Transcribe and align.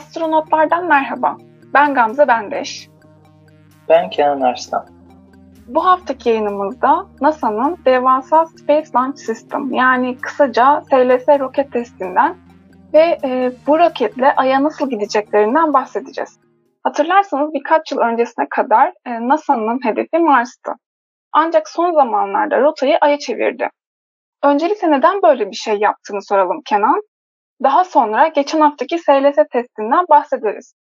Astronotlardan 0.00 0.86
merhaba. 0.86 1.36
Ben 1.74 1.94
Gamze 1.94 2.28
Bendeş. 2.28 2.88
Ben 3.88 4.10
Kenan 4.10 4.40
Arslan. 4.40 4.86
Bu 5.66 5.84
haftaki 5.84 6.28
yayınımızda 6.28 7.06
NASA'nın 7.20 7.78
devasa 7.84 8.46
Space 8.46 8.88
Launch 8.96 9.18
System 9.18 9.72
yani 9.72 10.18
kısaca 10.18 10.80
SLS 10.80 11.28
roket 11.40 11.72
testinden 11.72 12.36
ve 12.94 13.18
e, 13.24 13.52
bu 13.66 13.78
roketle 13.78 14.34
Ay'a 14.36 14.62
nasıl 14.62 14.90
gideceklerinden 14.90 15.72
bahsedeceğiz. 15.72 16.40
Hatırlarsanız 16.82 17.54
birkaç 17.54 17.92
yıl 17.92 17.98
öncesine 17.98 18.46
kadar 18.50 18.92
e, 19.06 19.28
NASA'nın 19.28 19.80
hedefi 19.84 20.18
Mars'tı. 20.18 20.72
Ancak 21.32 21.68
son 21.68 21.94
zamanlarda 21.94 22.60
rotayı 22.60 22.98
Ay'a 23.00 23.18
çevirdi. 23.18 23.68
Öncelikle 24.42 24.90
neden 24.90 25.22
böyle 25.22 25.50
bir 25.50 25.56
şey 25.56 25.78
yaptığını 25.78 26.22
soralım 26.22 26.60
Kenan. 26.66 27.02
Daha 27.62 27.84
sonra 27.84 28.28
geçen 28.28 28.60
haftaki 28.60 28.98
SLS 28.98 29.36
testinden 29.52 30.04
bahsederiz. 30.10 30.74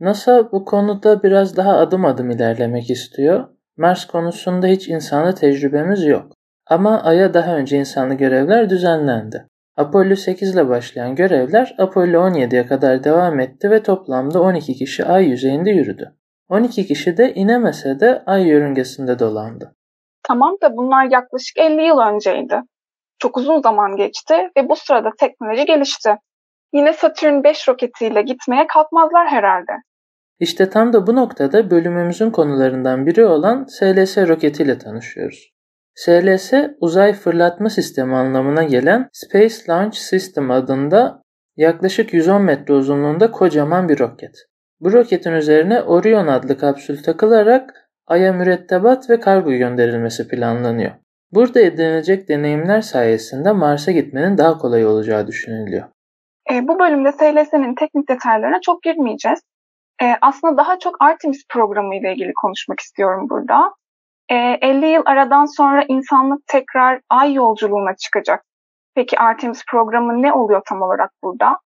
NASA 0.00 0.52
bu 0.52 0.64
konuda 0.64 1.22
biraz 1.22 1.56
daha 1.56 1.76
adım 1.76 2.04
adım 2.04 2.30
ilerlemek 2.30 2.90
istiyor. 2.90 3.48
Mars 3.76 4.04
konusunda 4.06 4.66
hiç 4.66 4.88
insanlı 4.88 5.34
tecrübemiz 5.34 6.04
yok. 6.04 6.32
Ama 6.66 7.02
Ay'a 7.02 7.34
daha 7.34 7.56
önce 7.56 7.76
insanlı 7.76 8.14
görevler 8.14 8.70
düzenlendi. 8.70 9.46
Apollo 9.76 10.16
8 10.16 10.54
ile 10.54 10.68
başlayan 10.68 11.14
görevler 11.14 11.74
Apollo 11.78 12.28
17'ye 12.28 12.66
kadar 12.66 13.04
devam 13.04 13.40
etti 13.40 13.70
ve 13.70 13.82
toplamda 13.82 14.42
12 14.42 14.74
kişi 14.74 15.04
Ay 15.04 15.24
yüzeyinde 15.24 15.70
yürüdü. 15.70 16.14
12 16.48 16.86
kişi 16.86 17.16
de 17.16 17.34
inemese 17.34 18.00
de 18.00 18.22
Ay 18.26 18.48
yörüngesinde 18.48 19.18
dolandı. 19.18 19.74
Tamam 20.22 20.56
da 20.62 20.76
bunlar 20.76 21.10
yaklaşık 21.10 21.58
50 21.58 21.86
yıl 21.86 21.98
önceydi. 21.98 22.60
Çok 23.18 23.36
uzun 23.36 23.60
zaman 23.62 23.96
geçti 23.96 24.34
ve 24.56 24.68
bu 24.68 24.76
sırada 24.76 25.10
teknoloji 25.18 25.64
gelişti. 25.64 26.16
Yine 26.72 26.92
Saturn 26.92 27.44
5 27.44 27.68
roketiyle 27.68 28.22
gitmeye 28.22 28.66
kalkmazlar 28.66 29.28
herhalde. 29.28 29.72
İşte 30.40 30.70
tam 30.70 30.92
da 30.92 31.06
bu 31.06 31.16
noktada 31.16 31.70
bölümümüzün 31.70 32.30
konularından 32.30 33.06
biri 33.06 33.24
olan 33.24 33.64
SLS 33.64 34.18
roketiyle 34.18 34.78
tanışıyoruz. 34.78 35.54
SLS, 35.94 36.52
uzay 36.80 37.12
fırlatma 37.12 37.70
sistemi 37.70 38.16
anlamına 38.16 38.62
gelen 38.62 39.08
Space 39.12 39.54
Launch 39.68 39.96
System 39.96 40.50
adında 40.50 41.22
yaklaşık 41.56 42.14
110 42.14 42.42
metre 42.42 42.74
uzunluğunda 42.74 43.30
kocaman 43.30 43.88
bir 43.88 43.98
roket. 43.98 44.34
Bu 44.80 44.92
roketin 44.92 45.32
üzerine 45.32 45.82
Orion 45.82 46.26
adlı 46.26 46.58
kapsül 46.58 47.02
takılarak 47.02 47.90
Ay'a 48.06 48.32
mürettebat 48.32 49.10
ve 49.10 49.20
kargo 49.20 49.50
gönderilmesi 49.50 50.28
planlanıyor. 50.28 50.92
Burada 51.32 51.60
edinilecek 51.60 52.28
deneyimler 52.28 52.80
sayesinde 52.80 53.52
Mars'a 53.52 53.92
gitmenin 53.92 54.38
daha 54.38 54.58
kolay 54.58 54.86
olacağı 54.86 55.26
düşünülüyor. 55.26 55.88
E, 56.52 56.68
bu 56.68 56.78
bölümde 56.78 57.12
SLS'nin 57.12 57.74
teknik 57.74 58.08
detaylarına 58.08 58.60
çok 58.60 58.82
girmeyeceğiz. 58.82 59.40
E, 60.02 60.06
aslında 60.20 60.56
daha 60.56 60.78
çok 60.78 60.96
Artemis 61.00 61.44
programı 61.48 61.94
ile 61.94 62.12
ilgili 62.12 62.32
konuşmak 62.42 62.80
istiyorum 62.80 63.26
burada. 63.30 63.74
E, 64.30 64.34
50 64.34 64.86
yıl 64.86 65.02
aradan 65.06 65.44
sonra 65.44 65.84
insanlık 65.88 66.46
tekrar 66.46 67.00
ay 67.10 67.34
yolculuğuna 67.34 67.96
çıkacak. 67.96 68.44
Peki 68.94 69.18
Artemis 69.18 69.62
programı 69.70 70.22
ne 70.22 70.32
oluyor 70.32 70.62
tam 70.68 70.82
olarak 70.82 71.10
burada? 71.22 71.58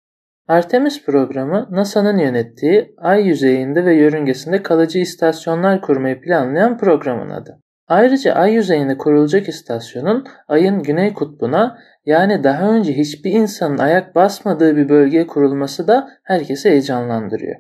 Artemis 0.49 1.05
programı 1.07 1.69
NASA'nın 1.71 2.19
yönettiği 2.19 2.95
ay 2.99 3.27
yüzeyinde 3.27 3.85
ve 3.85 3.95
yörüngesinde 3.95 4.63
kalıcı 4.63 4.99
istasyonlar 4.99 5.81
kurmayı 5.81 6.21
planlayan 6.21 6.79
programın 6.79 7.31
adı. 7.31 7.61
Ayrıca 7.89 8.35
ay 8.35 8.55
yüzeyinde 8.55 8.99
kurulacak 8.99 9.49
istasyonun 9.49 10.27
ayın 10.49 10.83
güney 10.83 11.15
kutbuna 11.15 11.79
yani 12.07 12.45
daha 12.45 12.71
önce 12.71 12.93
hiçbir 12.93 13.31
insanın 13.31 13.79
ayak 13.79 14.15
basmadığı 14.15 14.77
bir 14.77 14.89
bölgeye 14.89 15.27
kurulması 15.27 15.89
da 15.89 16.09
herkesi 16.25 16.71
heyecanlandırıyor. 16.71 17.57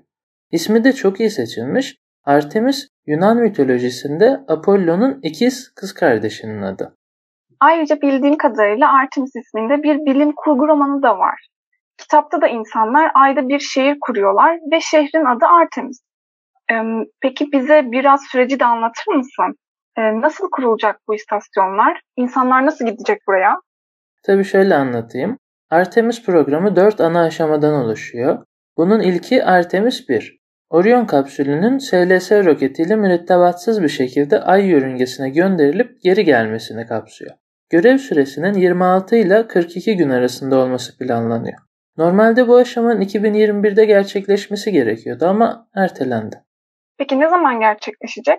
İsmi 0.52 0.84
de 0.84 0.92
çok 0.92 1.20
iyi 1.20 1.30
seçilmiş. 1.30 1.96
Artemis 2.24 2.88
Yunan 3.06 3.36
mitolojisinde 3.36 4.40
Apollo'nun 4.48 5.20
ikiz 5.22 5.74
kız 5.74 5.94
kardeşinin 5.94 6.62
adı. 6.62 6.96
Ayrıca 7.60 8.00
bildiğim 8.02 8.38
kadarıyla 8.38 8.92
Artemis 8.92 9.36
isminde 9.36 9.82
bir 9.82 9.98
bilim 9.98 10.32
kurgu 10.36 10.68
romanı 10.68 11.02
da 11.02 11.18
var. 11.18 11.46
Kitapta 11.98 12.40
da 12.40 12.48
insanlar 12.48 13.10
ayda 13.14 13.48
bir 13.48 13.58
şehir 13.58 13.96
kuruyorlar 14.00 14.58
ve 14.72 14.80
şehrin 14.80 15.24
adı 15.24 15.46
Artemis. 15.46 16.00
Peki 17.20 17.52
bize 17.52 17.82
biraz 17.92 18.20
süreci 18.32 18.60
de 18.60 18.64
anlatır 18.64 19.14
mısın? 19.14 19.54
Nasıl 19.96 20.48
kurulacak 20.50 21.00
bu 21.08 21.14
istasyonlar? 21.14 22.00
İnsanlar 22.16 22.66
nasıl 22.66 22.86
gidecek 22.86 23.18
buraya? 23.26 23.60
Tabii 24.22 24.44
şöyle 24.44 24.74
anlatayım. 24.74 25.38
Artemis 25.70 26.24
programı 26.24 26.76
4 26.76 27.00
ana 27.00 27.22
aşamadan 27.22 27.74
oluşuyor. 27.74 28.44
Bunun 28.76 29.00
ilki 29.00 29.44
Artemis 29.44 30.08
1. 30.08 30.38
Orion 30.70 31.06
kapsülünün 31.06 31.78
SLS 31.78 32.32
roketiyle 32.32 32.96
mürettebatsız 32.96 33.82
bir 33.82 33.88
şekilde 33.88 34.40
ay 34.40 34.66
yörüngesine 34.66 35.30
gönderilip 35.30 36.02
geri 36.02 36.24
gelmesini 36.24 36.86
kapsıyor. 36.86 37.30
Görev 37.70 37.98
süresinin 37.98 38.54
26 38.54 39.16
ile 39.16 39.46
42 39.46 39.96
gün 39.96 40.10
arasında 40.10 40.56
olması 40.56 40.98
planlanıyor. 40.98 41.58
Normalde 41.96 42.48
bu 42.48 42.56
aşamanın 42.56 43.00
2021'de 43.00 43.84
gerçekleşmesi 43.84 44.72
gerekiyordu 44.72 45.26
ama 45.26 45.68
ertelendi. 45.74 46.36
Peki 46.98 47.20
ne 47.20 47.28
zaman 47.28 47.60
gerçekleşecek? 47.60 48.38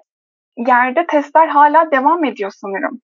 Yerde 0.57 1.05
testler 1.11 1.47
hala 1.47 1.91
devam 1.91 2.23
ediyor 2.23 2.51
sanırım. 2.55 3.01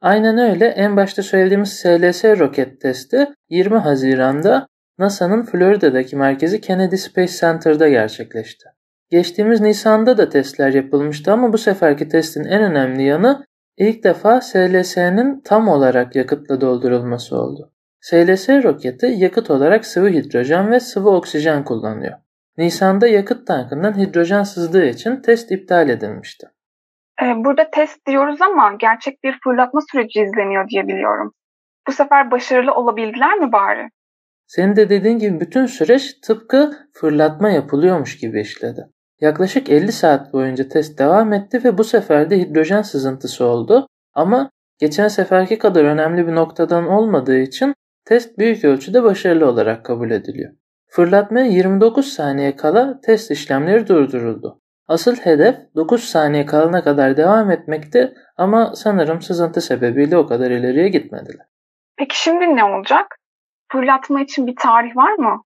Aynen 0.00 0.38
öyle. 0.38 0.66
En 0.66 0.96
başta 0.96 1.22
söylediğimiz 1.22 1.72
SLS 1.72 2.24
roket 2.24 2.80
testi 2.80 3.28
20 3.48 3.78
Haziran'da 3.78 4.68
NASA'nın 4.98 5.42
Florida'daki 5.42 6.16
merkezi 6.16 6.60
Kennedy 6.60 6.96
Space 6.96 7.32
Center'da 7.32 7.88
gerçekleşti. 7.88 8.68
Geçtiğimiz 9.10 9.60
Nisan'da 9.60 10.18
da 10.18 10.28
testler 10.28 10.74
yapılmıştı 10.74 11.32
ama 11.32 11.52
bu 11.52 11.58
seferki 11.58 12.08
testin 12.08 12.44
en 12.44 12.62
önemli 12.62 13.02
yanı 13.02 13.46
ilk 13.76 14.04
defa 14.04 14.40
SLS'nin 14.40 15.40
tam 15.40 15.68
olarak 15.68 16.16
yakıtla 16.16 16.60
doldurulması 16.60 17.36
oldu. 17.36 17.72
SLS 18.00 18.48
roketi 18.48 19.06
yakıt 19.06 19.50
olarak 19.50 19.86
sıvı 19.86 20.08
hidrojen 20.08 20.70
ve 20.70 20.80
sıvı 20.80 21.10
oksijen 21.10 21.64
kullanıyor. 21.64 22.18
Nisan'da 22.58 23.06
yakıt 23.06 23.46
tankından 23.46 23.98
hidrojen 23.98 24.42
sızdığı 24.42 24.86
için 24.86 25.16
test 25.16 25.50
iptal 25.50 25.88
edilmişti. 25.88 26.46
Ee, 27.22 27.44
burada 27.44 27.70
test 27.70 28.06
diyoruz 28.06 28.42
ama 28.42 28.74
gerçek 28.80 29.24
bir 29.24 29.38
fırlatma 29.44 29.80
süreci 29.92 30.20
izleniyor 30.20 30.68
diye 30.68 30.88
biliyorum. 30.88 31.32
Bu 31.86 31.92
sefer 31.92 32.30
başarılı 32.30 32.74
olabildiler 32.74 33.38
mi 33.38 33.52
bari? 33.52 33.88
Senin 34.46 34.76
de 34.76 34.88
dediğin 34.88 35.18
gibi 35.18 35.40
bütün 35.40 35.66
süreç 35.66 36.20
tıpkı 36.20 36.72
fırlatma 36.92 37.50
yapılıyormuş 37.50 38.18
gibi 38.18 38.40
işledi. 38.40 38.86
Yaklaşık 39.20 39.70
50 39.70 39.92
saat 39.92 40.32
boyunca 40.32 40.68
test 40.68 40.98
devam 40.98 41.32
etti 41.32 41.64
ve 41.64 41.78
bu 41.78 41.84
sefer 41.84 42.30
de 42.30 42.38
hidrojen 42.38 42.82
sızıntısı 42.82 43.44
oldu. 43.44 43.86
Ama 44.14 44.50
geçen 44.78 45.08
seferki 45.08 45.58
kadar 45.58 45.84
önemli 45.84 46.26
bir 46.26 46.34
noktadan 46.34 46.86
olmadığı 46.86 47.38
için 47.38 47.74
test 48.04 48.38
büyük 48.38 48.64
ölçüde 48.64 49.02
başarılı 49.02 49.48
olarak 49.48 49.84
kabul 49.84 50.10
ediliyor. 50.10 50.52
Fırlatmaya 50.90 51.46
29 51.46 52.12
saniye 52.12 52.56
kala 52.56 53.00
test 53.00 53.30
işlemleri 53.30 53.88
durduruldu. 53.88 54.60
Asıl 54.88 55.16
hedef 55.16 55.56
9 55.74 56.04
saniye 56.04 56.46
kalana 56.46 56.84
kadar 56.84 57.16
devam 57.16 57.50
etmekti 57.50 58.14
ama 58.36 58.72
sanırım 58.74 59.22
sızıntı 59.22 59.60
sebebiyle 59.60 60.16
o 60.16 60.26
kadar 60.26 60.50
ileriye 60.50 60.88
gitmediler. 60.88 61.46
Peki 61.96 62.22
şimdi 62.22 62.56
ne 62.56 62.64
olacak? 62.64 63.06
Fırlatma 63.72 64.20
için 64.20 64.46
bir 64.46 64.56
tarih 64.56 64.96
var 64.96 65.12
mı? 65.12 65.42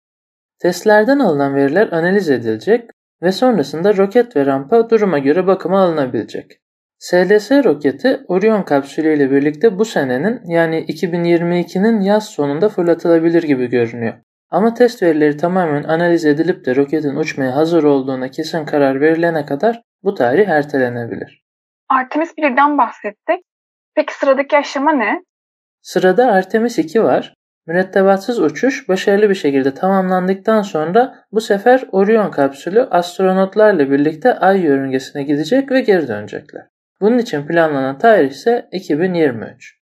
Testlerden 0.59 1.19
alınan 1.19 1.55
veriler 1.55 1.93
analiz 1.93 2.31
edilecek 2.31 2.91
ve 3.23 3.33
sonrasında 3.33 3.97
roket 3.97 4.37
ve 4.37 4.47
rampa 4.47 4.91
duruma 4.91 5.19
göre 5.19 5.47
bakıma 5.47 5.81
alınabilecek. 5.81 6.53
SLS 6.99 7.51
roketi 7.51 8.21
Orion 8.29 8.63
kapsülü 8.63 9.17
ile 9.17 9.31
birlikte 9.31 9.79
bu 9.79 9.85
senenin 9.85 10.41
yani 10.47 10.85
2022'nin 10.85 12.01
yaz 12.01 12.29
sonunda 12.29 12.69
fırlatılabilir 12.69 13.43
gibi 13.43 13.67
görünüyor. 13.67 14.15
Ama 14.51 14.75
test 14.75 15.03
verileri 15.03 15.37
tamamen 15.37 15.85
analiz 15.85 16.25
edilip 16.25 16.67
de 16.67 16.77
roketin 16.77 17.17
uçmaya 17.17 17.57
hazır 17.57 17.85
olduğuna 17.85 18.31
kesin 18.31 18.65
karar 18.65 19.01
verilene 19.01 19.47
kadar 19.47 19.83
bu 20.03 20.15
tarih 20.15 20.49
ertelenebilir. 20.49 21.45
Artemis 21.89 22.33
1'den 22.39 22.79
bahsettik. 22.79 23.45
Peki 23.95 24.15
sıradaki 24.15 24.59
aşama 24.59 24.93
ne? 24.93 25.23
Sırada 25.83 26.27
Artemis 26.33 26.79
2 26.79 27.03
var. 27.03 27.35
Mürettebatsız 27.67 28.41
uçuş 28.41 28.89
başarılı 28.89 29.31
bir 29.31 29.35
şekilde 29.35 29.75
tamamlandıktan 29.75 30.63
sonra 30.63 31.15
bu 31.33 31.41
sefer 31.41 31.89
Orion 31.93 32.31
kapsülü 32.31 32.83
astronotlarla 32.83 33.91
birlikte 33.91 34.35
Ay 34.35 34.61
yörüngesine 34.61 35.23
gidecek 35.23 35.71
ve 35.71 35.81
geri 35.81 36.09
dönecekler. 36.09 36.67
Bunun 37.01 37.19
için 37.19 37.47
planlanan 37.47 37.99
tarih 37.99 38.31
ise 38.31 38.69
2023. 38.73 39.79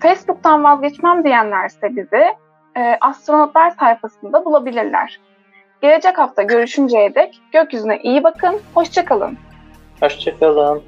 Facebook'tan 0.00 0.64
vazgeçmem 0.64 1.24
diyenlerse 1.24 1.96
bizi 1.96 2.36
e, 2.76 2.96
astronotlar 3.00 3.70
sayfasında 3.70 4.44
bulabilirler. 4.44 5.20
Gelecek 5.82 6.18
hafta 6.18 6.42
görüşünceye 6.42 7.14
dek 7.14 7.40
gökyüzüne 7.52 7.98
iyi 7.98 8.24
bakın, 8.24 8.60
hoşçakalın. 8.74 9.38
Hoşçakalın. 10.00 10.82